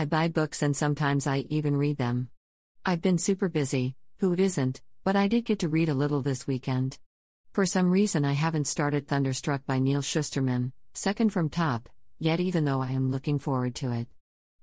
I 0.00 0.06
buy 0.06 0.28
books 0.28 0.62
and 0.62 0.74
sometimes 0.74 1.26
I 1.26 1.44
even 1.50 1.76
read 1.76 1.98
them. 1.98 2.30
I've 2.86 3.02
been 3.02 3.18
super 3.18 3.50
busy, 3.50 3.96
who 4.20 4.32
isn't, 4.32 4.80
but 5.04 5.14
I 5.14 5.28
did 5.28 5.44
get 5.44 5.58
to 5.58 5.68
read 5.68 5.90
a 5.90 5.94
little 5.94 6.22
this 6.22 6.46
weekend. 6.46 6.98
For 7.52 7.66
some 7.66 7.90
reason, 7.90 8.24
I 8.24 8.32
haven't 8.32 8.66
started 8.66 9.06
Thunderstruck 9.06 9.66
by 9.66 9.78
Neal 9.78 10.00
Shusterman, 10.00 10.72
second 10.94 11.34
from 11.34 11.50
top, 11.50 11.86
yet, 12.18 12.40
even 12.40 12.64
though 12.64 12.80
I 12.80 12.92
am 12.92 13.10
looking 13.10 13.38
forward 13.38 13.74
to 13.74 13.92
it. 13.92 14.08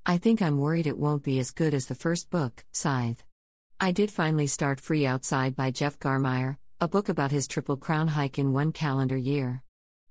I 0.08 0.18
think 0.18 0.42
I'm 0.42 0.58
worried 0.58 0.88
it 0.88 0.98
won't 0.98 1.22
be 1.22 1.38
as 1.38 1.52
good 1.52 1.76
as 1.76 1.86
the 1.86 1.94
first 1.94 2.32
book, 2.32 2.66
Scythe. 2.72 3.24
I 3.80 3.92
did 3.92 4.10
finally 4.10 4.48
start 4.48 4.80
Free 4.80 5.06
Outside 5.06 5.56
by 5.56 5.70
Jeff 5.70 6.00
Garmire, 6.00 6.58
a 6.82 6.88
book 6.88 7.10
about 7.10 7.30
his 7.30 7.48
Triple 7.48 7.78
Crown 7.78 8.08
hike 8.08 8.40
in 8.40 8.54
one 8.54 8.72
calendar 8.72 9.18
year. 9.18 9.62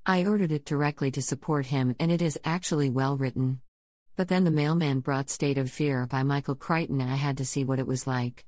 I 0.06 0.24
ordered 0.24 0.52
it 0.52 0.64
directly 0.64 1.10
to 1.10 1.20
support 1.20 1.66
him, 1.66 1.96
and 1.98 2.12
it 2.12 2.22
is 2.22 2.38
actually 2.44 2.90
well 2.90 3.16
written. 3.16 3.60
But 4.16 4.28
then 4.28 4.44
the 4.44 4.50
mailman 4.50 5.00
brought 5.00 5.28
State 5.28 5.58
of 5.58 5.70
Fear 5.70 6.06
by 6.06 6.22
Michael 6.22 6.54
Crichton, 6.54 7.02
and 7.02 7.10
I 7.10 7.16
had 7.16 7.36
to 7.36 7.44
see 7.44 7.64
what 7.64 7.78
it 7.78 7.86
was 7.86 8.06
like. 8.06 8.46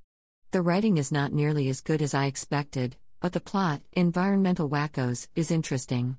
The 0.51 0.63
writing 0.63 0.97
is 0.97 1.13
not 1.13 1.31
nearly 1.31 1.69
as 1.69 1.83
good 1.83 2.01
as 2.01 2.15
I 2.15 2.25
expected, 2.25 2.97
but 3.21 3.35
the 3.35 3.41
plot, 3.41 3.83
Environmental 3.93 4.71
Wackos, 4.71 5.29
is 5.35 5.51
interesting. 5.51 6.17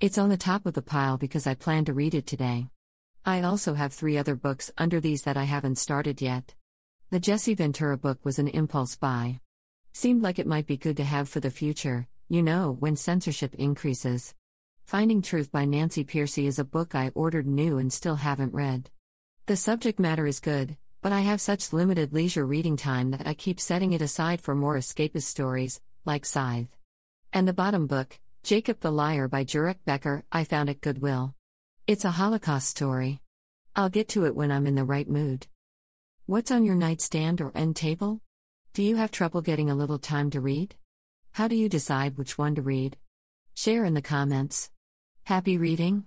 It's 0.00 0.16
on 0.16 0.30
the 0.30 0.38
top 0.38 0.64
of 0.64 0.72
the 0.72 0.80
pile 0.80 1.18
because 1.18 1.46
I 1.46 1.52
plan 1.54 1.84
to 1.84 1.92
read 1.92 2.14
it 2.14 2.26
today. 2.26 2.70
I 3.22 3.42
also 3.42 3.74
have 3.74 3.92
three 3.92 4.16
other 4.16 4.34
books 4.34 4.70
under 4.78 4.98
these 4.98 5.22
that 5.24 5.36
I 5.36 5.44
haven't 5.44 5.76
started 5.76 6.22
yet. 6.22 6.54
The 7.10 7.20
Jesse 7.20 7.54
Ventura 7.54 7.98
book 7.98 8.20
was 8.24 8.38
an 8.38 8.48
impulse 8.48 8.96
buy. 8.96 9.40
Seemed 9.92 10.22
like 10.22 10.38
it 10.38 10.46
might 10.46 10.66
be 10.66 10.78
good 10.78 10.96
to 10.96 11.04
have 11.04 11.28
for 11.28 11.40
the 11.40 11.50
future, 11.50 12.08
you 12.30 12.42
know, 12.42 12.74
when 12.80 12.96
censorship 12.96 13.54
increases. 13.56 14.34
Finding 14.86 15.20
Truth 15.20 15.50
by 15.50 15.64
Nancy 15.64 16.04
Pearcey 16.04 16.46
is 16.46 16.60
a 16.60 16.64
book 16.64 16.94
I 16.94 17.10
ordered 17.16 17.44
new 17.44 17.78
and 17.78 17.92
still 17.92 18.14
haven't 18.14 18.54
read. 18.54 18.88
The 19.46 19.56
subject 19.56 19.98
matter 19.98 20.28
is 20.28 20.38
good, 20.38 20.76
but 21.02 21.10
I 21.10 21.22
have 21.22 21.40
such 21.40 21.72
limited 21.72 22.12
leisure 22.12 22.46
reading 22.46 22.76
time 22.76 23.10
that 23.10 23.26
I 23.26 23.34
keep 23.34 23.58
setting 23.58 23.94
it 23.94 24.00
aside 24.00 24.40
for 24.40 24.54
more 24.54 24.76
escapist 24.76 25.24
stories, 25.24 25.80
like 26.04 26.24
Scythe. 26.24 26.68
And 27.32 27.48
the 27.48 27.52
bottom 27.52 27.88
book, 27.88 28.20
Jacob 28.44 28.78
the 28.78 28.92
Liar 28.92 29.26
by 29.26 29.44
Jurek 29.44 29.78
Becker, 29.84 30.22
I 30.30 30.44
found 30.44 30.70
at 30.70 30.80
Goodwill. 30.80 31.34
It's 31.88 32.04
a 32.04 32.12
Holocaust 32.12 32.68
story. 32.68 33.20
I'll 33.74 33.88
get 33.88 34.06
to 34.10 34.24
it 34.24 34.36
when 34.36 34.52
I'm 34.52 34.68
in 34.68 34.76
the 34.76 34.84
right 34.84 35.08
mood. 35.08 35.48
What's 36.26 36.52
on 36.52 36.64
your 36.64 36.76
nightstand 36.76 37.40
or 37.40 37.50
end 37.56 37.74
table? 37.74 38.20
Do 38.72 38.84
you 38.84 38.94
have 38.94 39.10
trouble 39.10 39.42
getting 39.42 39.68
a 39.68 39.74
little 39.74 39.98
time 39.98 40.30
to 40.30 40.40
read? 40.40 40.76
How 41.32 41.48
do 41.48 41.56
you 41.56 41.68
decide 41.68 42.16
which 42.16 42.38
one 42.38 42.54
to 42.54 42.62
read? 42.62 42.96
Share 43.52 43.84
in 43.84 43.94
the 43.94 44.00
comments. 44.00 44.70
Happy 45.26 45.58
reading? 45.58 46.04